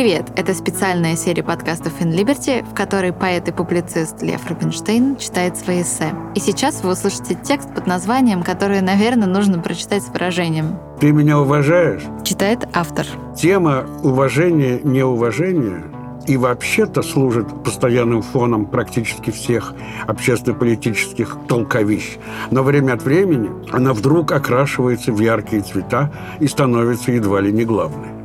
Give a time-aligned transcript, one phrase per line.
[0.00, 0.32] Привет!
[0.34, 5.82] Это специальная серия подкастов In Liberty, в которой поэт и публицист Лев Рубинштейн читает свои
[5.82, 6.14] эссе.
[6.34, 10.78] И сейчас вы услышите текст под названием, который, наверное, нужно прочитать с выражением.
[11.00, 13.04] «Ты меня уважаешь?» Читает автор.
[13.36, 15.84] Тема уважения-неуважения
[16.26, 19.74] и вообще-то служит постоянным фоном практически всех
[20.06, 22.16] общественно-политических толковищ.
[22.50, 27.66] Но время от времени она вдруг окрашивается в яркие цвета и становится едва ли не
[27.66, 28.19] главной.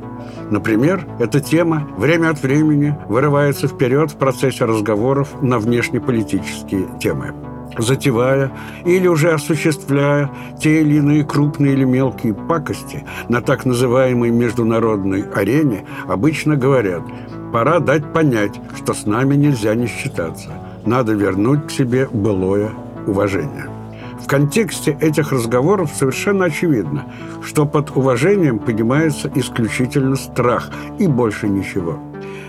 [0.51, 7.33] Например, эта тема время от времени вырывается вперед в процессе разговоров на внешнеполитические темы
[7.77, 8.51] затевая
[8.85, 15.85] или уже осуществляя те или иные крупные или мелкие пакости на так называемой международной арене,
[16.07, 17.03] обычно говорят,
[17.51, 20.51] пора дать понять, что с нами нельзя не считаться.
[20.85, 22.71] Надо вернуть к себе былое
[23.07, 23.74] уважение.
[24.25, 27.05] В контексте этих разговоров совершенно очевидно,
[27.43, 31.99] что под уважением понимается исключительно страх и больше ничего.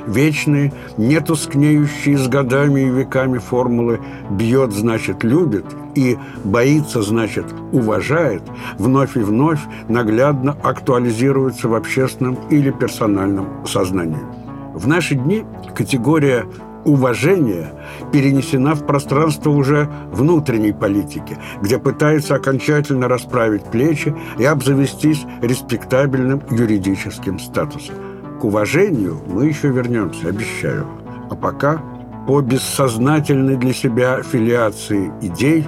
[0.07, 8.43] Вечные, не тускнеющие с годами и веками формулы «бьет, значит, любит» и «боится, значит, уважает»
[8.79, 14.25] вновь и вновь наглядно актуализируются в общественном или персональном сознании.
[14.73, 16.47] В наши дни категория
[16.87, 17.73] уважение
[18.13, 27.39] перенесена в пространство уже внутренней политики, где пытается окончательно расправить плечи и обзавестись респектабельным юридическим
[27.39, 27.97] статусом.
[28.41, 30.87] К уважению мы еще вернемся, обещаю.
[31.31, 31.83] А пока
[32.27, 35.67] по бессознательной для себя филиации идей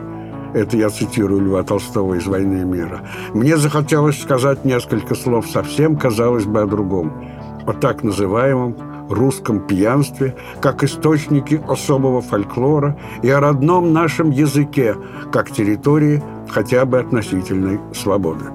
[0.55, 3.03] это я цитирую Льва Толстого из «Войны и мира»,
[3.35, 7.13] мне захотелось сказать несколько слов совсем, казалось бы, о другом,
[7.67, 8.75] о так называемом
[9.09, 14.97] русском пьянстве, как источники особого фольклора и о родном нашем языке,
[15.33, 18.47] как территории хотя бы относительной свободы.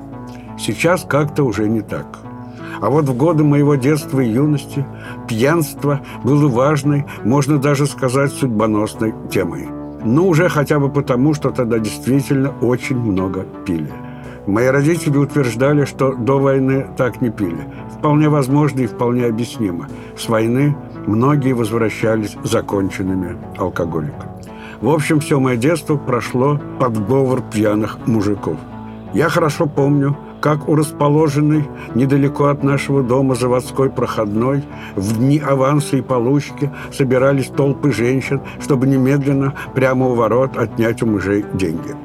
[0.58, 2.20] Сейчас как-то уже не так.
[2.82, 4.86] А вот в годы моего детства и юности
[5.28, 9.68] пьянство было важной, можно даже сказать, судьбоносной темой.
[10.04, 13.92] Ну, уже хотя бы потому, что тогда действительно очень много пили.
[14.46, 17.66] Мои родители утверждали, что до войны так не пили.
[18.04, 19.88] Вполне возможно и вполне объяснимо.
[20.18, 20.76] С войны
[21.08, 24.30] многие возвращались законченными алкоголиками.
[24.82, 28.58] В общем, все мое детство прошло под говор пьяных мужиков.
[29.14, 31.66] Я хорошо помню, как у расположенной
[31.96, 34.66] недалеко от нашего дома заводской проходной
[34.98, 41.06] в дни аванса и получки собирались толпы женщин, чтобы немедленно прямо у ворот отнять у
[41.06, 41.96] мужей деньги.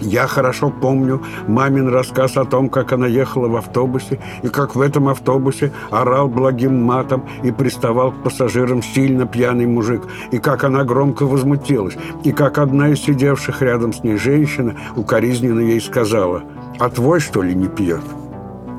[0.00, 4.80] Я хорошо помню мамин рассказ о том, как она ехала в автобусе, и как в
[4.80, 10.84] этом автобусе орал благим матом и приставал к пассажирам сильно пьяный мужик, и как она
[10.84, 16.42] громко возмутилась, и как одна из сидевших рядом с ней женщина укоризненно ей сказала,
[16.78, 18.02] «А твой, что ли, не пьет?»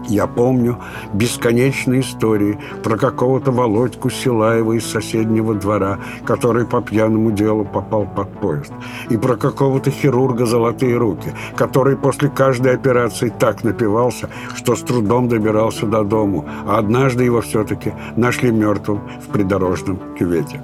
[0.08, 0.80] Я помню
[1.14, 8.32] бесконечные истории про какого-то Володьку Силаева из соседнего двора, который по пьяному делу попал под
[8.40, 8.74] поезд.
[9.10, 15.30] И про какого-то хирурга «Золотые руки», который после каждой операции так напивался, что с трудом
[15.30, 20.62] добирался до дому, а однажды его все-таки нашли мертвым в придорожном кювете.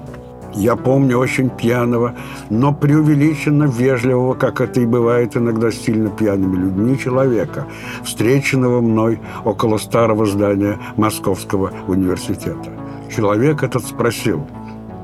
[0.53, 2.15] Я помню очень пьяного,
[2.49, 7.67] но преувеличенно вежливого, как это и бывает иногда с сильно пьяными людьми, человека,
[8.03, 12.71] встреченного мной около старого здания Московского университета.
[13.15, 14.45] Человек этот спросил,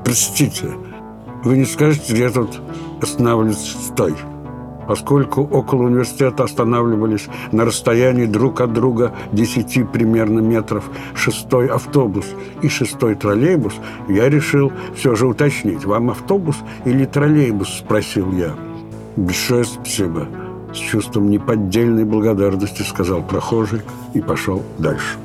[0.04, 0.66] «Простите,
[1.44, 2.60] вы не скажете, где тут
[3.00, 4.14] останавливается стой?»
[4.88, 12.26] Поскольку около университета останавливались на расстоянии друг от друга 10 примерно метров шестой автобус
[12.62, 13.74] и шестой троллейбус,
[14.08, 18.54] я решил все же уточнить, вам автобус или троллейбус, спросил я.
[19.16, 20.28] Большое спасибо.
[20.72, 23.80] С чувством неподдельной благодарности сказал прохожий
[24.12, 25.16] и пошел дальше.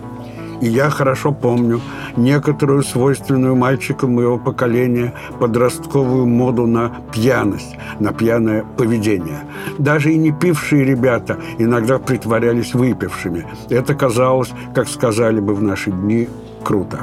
[0.62, 1.82] И я хорошо помню
[2.16, 9.40] некоторую свойственную мальчикам моего поколения подростковую моду на пьяность, на пьяное поведение.
[9.80, 13.46] Даже и не пившие ребята иногда притворялись выпившими.
[13.70, 16.30] Это казалось, как сказали бы в наши дни,
[16.64, 17.00] круто.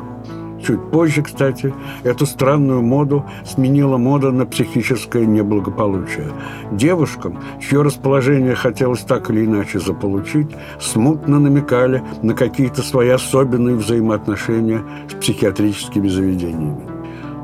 [0.69, 1.73] Чуть позже, кстати,
[2.05, 6.27] эту странную моду сменила мода на психическое неблагополучие.
[6.73, 10.49] Девушкам, чье расположение хотелось так или иначе заполучить,
[10.79, 16.83] смутно намекали на какие-то свои особенные взаимоотношения с психиатрическими заведениями.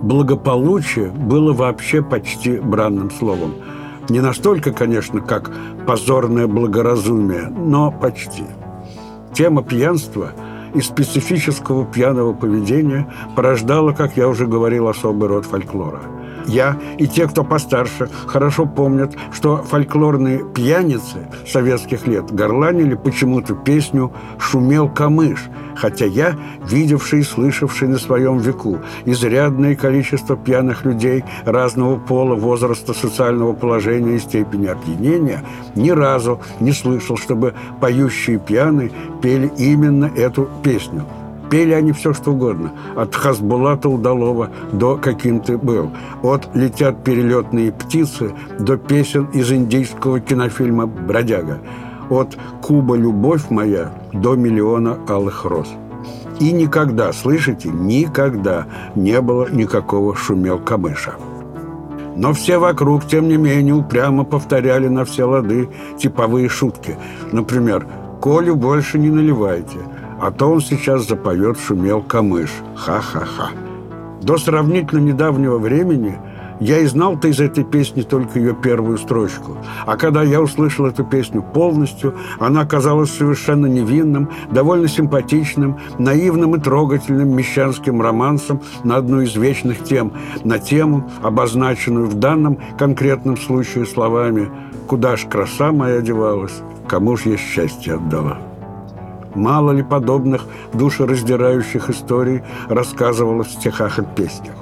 [0.03, 3.55] Благополучие было вообще почти бранным словом.
[4.11, 5.51] Не настолько, конечно, как
[5.87, 8.45] позорное благоразумие, но почти.
[9.33, 10.33] Тема пьянства–
[10.75, 13.07] и специфического пьяного поведения
[13.37, 16.01] порождало, как я уже говорил, особый род фольклора.
[16.47, 24.13] Я и те, кто постарше, хорошо помнят, что фольклорные пьяницы советских лет горланили почему-то песню
[24.39, 26.37] «Шумел камыш», хотя я,
[26.69, 34.17] видевший и слышавший на своем веку изрядное количество пьяных людей разного пола, возраста, социального положения
[34.17, 35.43] и степени опьянения,
[35.75, 38.91] ни разу не слышал, чтобы поющие пьяные
[39.23, 41.05] пели именно эту песню–
[41.55, 42.73] Пели они все, что угодно.
[42.97, 45.93] От Хасбулата Удалова до «Каким ты был».
[46.21, 51.61] От «Летят перелетные птицы» до песен из индийского кинофильма «Бродяга».
[52.11, 55.69] От «Куба, любовь моя» до «Миллиона алых роз».
[56.41, 58.67] И никогда, слышите, никогда
[58.97, 61.15] не было никакого шумел камыша.
[62.17, 65.69] Но все вокруг, тем не менее, упрямо повторяли на все лады
[65.99, 66.97] типовые шутки.
[67.31, 67.87] Например,
[68.21, 69.79] «Колю больше не наливайте»,
[70.25, 72.49] а то он сейчас запоет «Шумел камыш».
[72.77, 73.51] Ха-ха-ха.
[74.23, 76.17] До сравнительно недавнего времени
[76.61, 79.59] я и знал-то из этой песни только ее первую строчку.
[79.85, 86.59] А когда я услышал эту песню полностью, она казалась совершенно невинным, довольно симпатичным, наивным и
[86.59, 93.85] трогательным мещанским романсом на одну из вечных тем, на тему, обозначенную в данном конкретном случае
[93.85, 94.49] словами
[94.87, 98.54] «Куда ж краса моя девалась, кому ж я счастье отдала».
[99.35, 104.55] Мало ли подобных душераздирающих историй рассказывалось в стихах и песнях.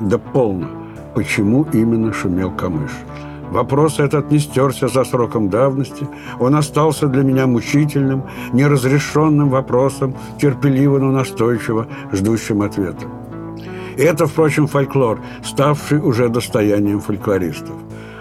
[0.00, 0.68] Да полно.
[1.14, 2.90] Почему именно шумел камыш?
[3.50, 6.06] Вопрос этот не стерся за сроком давности.
[6.38, 13.06] Он остался для меня мучительным, неразрешенным вопросом, терпеливо, но настойчиво ждущим ответа.
[13.96, 17.74] Это, впрочем, фольклор, ставший уже достоянием фольклористов.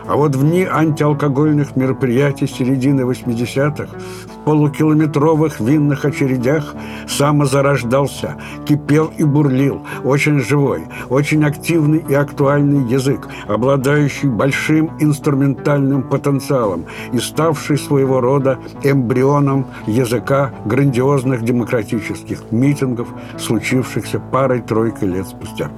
[0.08, 6.76] А вот в дни антиалкогольных мероприятий середины 80-х в полукилометровых винных очередях
[7.10, 16.86] самозарождался, кипел и бурлил, очень живой, очень активный и актуальный язык, обладающий большим инструментальным потенциалом
[17.12, 25.70] и ставший своего рода эмбрионом языка грандиозных демократических митингов, случившихся парой-тройкой лет спустя.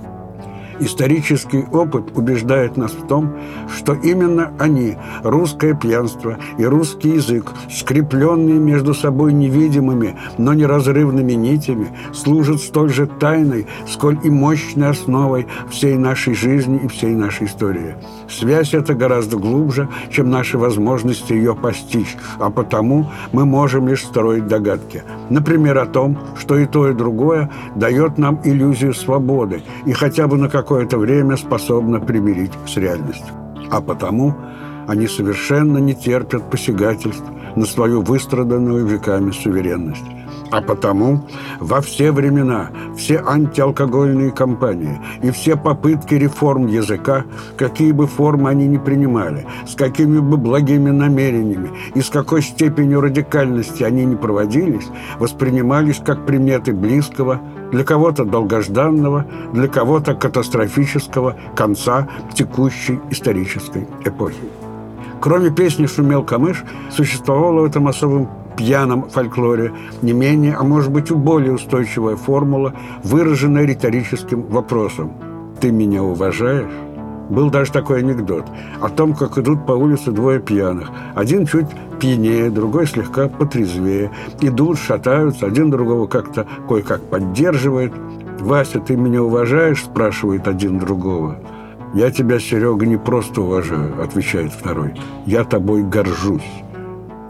[0.80, 3.36] Исторический опыт убеждает нас в том,
[3.76, 11.90] что именно они, русское пьянство и русский язык, скрепленные между собой невидимыми, но неразрывными нитями,
[12.14, 17.96] служат столь же тайной, сколь и мощной основой всей нашей жизни и всей нашей истории.
[18.30, 24.48] Связь эта гораздо глубже, чем наши возможности ее постичь, а потому мы можем лишь строить
[24.48, 25.04] догадки.
[25.30, 30.38] Например, о том, что и то, и другое дает нам иллюзию свободы и хотя бы
[30.38, 33.33] на каком какое-то время способна примирить с реальностью.
[33.71, 34.36] А потому
[34.88, 37.25] они совершенно не терпят посягательств
[37.56, 40.06] на свою выстраданную веками суверенность.
[40.51, 41.28] А потому
[41.60, 47.25] во все времена все антиалкогольные кампании и все попытки реформ языка,
[47.57, 53.01] какие бы формы они ни принимали, с какими бы благими намерениями и с какой степенью
[53.01, 54.88] радикальности они не проводились,
[55.19, 57.40] воспринимались как приметы близкого,
[57.72, 64.42] для кого-то долгожданного, для кого-то катастрофического конца текущей исторической эпохи.
[65.22, 68.30] Кроме песни «Шумел камыш» существовала в этом особом
[68.60, 69.72] пьяном фольклоре
[70.02, 72.74] не менее, а может быть и более устойчивая формула,
[73.06, 75.14] выраженная риторическим вопросом
[75.62, 76.70] «Ты меня уважаешь?»
[77.30, 78.46] Был даже такой анекдот
[78.82, 80.90] о том, как идут по улице двое пьяных.
[81.16, 81.68] Один чуть
[82.02, 84.12] пьянее, другой слегка потрезвее.
[84.42, 87.94] Идут, шатаются, один другого как-то кое-как поддерживает.
[88.40, 91.38] «Вася, ты меня уважаешь?»– спрашивает один другого.
[91.94, 94.96] «Я тебя, Серега, не просто уважаю»,– отвечает второй.
[95.25, 96.63] «Я тобой горжусь».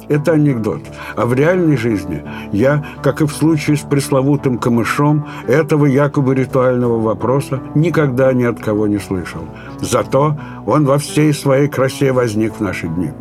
[0.09, 0.81] Это анекдот.
[1.15, 6.99] А в реальной жизни я, как и в случае с пресловутым камышом, этого якобы ритуального
[6.99, 9.41] вопроса никогда ни от кого не слышал.
[9.79, 10.35] Зато
[10.65, 13.11] он во всей своей красе возник в наши дни.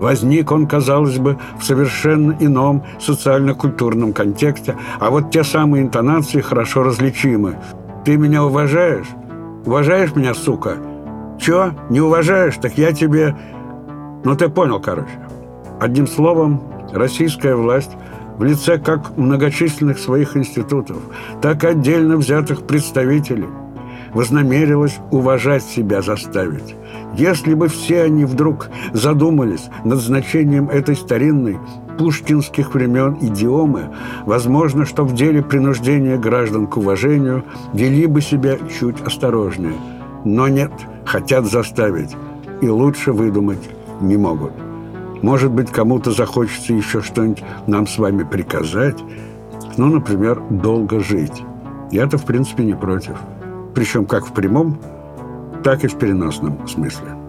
[0.00, 6.84] Возник он, казалось бы, в совершенно ином социально-культурном контексте, а вот те самые интонации хорошо
[6.84, 7.56] различимы.
[8.04, 9.08] «Ты меня уважаешь?
[9.66, 10.76] Уважаешь меня, сука?
[11.38, 11.72] Чё?
[11.90, 12.56] Не уважаешь?
[12.56, 13.36] Так я тебе...»
[14.24, 15.10] Ну, ты понял, короче.
[15.80, 16.60] Одним словом,
[16.92, 17.92] российская власть
[18.36, 20.98] в лице как многочисленных своих институтов,
[21.40, 23.48] так и отдельно взятых представителей
[24.12, 26.74] вознамерилась уважать себя заставить.
[27.16, 31.58] Если бы все они вдруг задумались над значением этой старинной
[31.96, 33.90] пушкинских времен идиомы,
[34.26, 39.74] возможно, что в деле принуждения граждан к уважению вели бы себя чуть осторожнее.
[40.26, 40.72] Но нет,
[41.06, 42.14] хотят заставить,
[42.60, 43.70] и лучше выдумать
[44.02, 44.52] не могут.
[45.22, 48.98] Может быть, кому-то захочется еще что-нибудь нам с вами приказать.
[49.76, 51.42] Ну, например, долго жить.
[51.90, 53.16] Я-то, в принципе, не против.
[53.74, 54.78] Причем как в прямом,
[55.62, 57.19] так и в переносном смысле.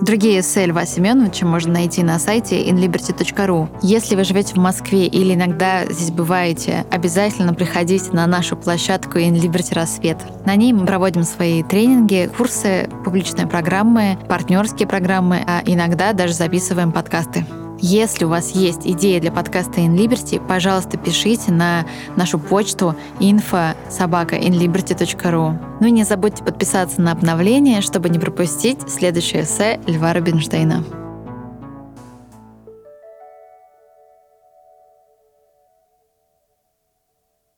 [0.00, 3.68] Другие эссе Льва Семеновича можно найти на сайте inliberty.ru.
[3.80, 9.74] Если вы живете в Москве или иногда здесь бываете, обязательно приходите на нашу площадку InLiberty
[9.74, 10.18] Рассвет.
[10.44, 16.92] На ней мы проводим свои тренинги, курсы, публичные программы, партнерские программы, а иногда даже записываем
[16.92, 17.46] подкасты.
[17.86, 21.84] Если у вас есть идея для подкаста In Liberty, пожалуйста, пишите на
[22.16, 25.58] нашу почту info собака inliberty.ru.
[25.80, 31.03] Ну и не забудьте подписаться на обновление, чтобы не пропустить следующее эссе Льва Рубинштейна.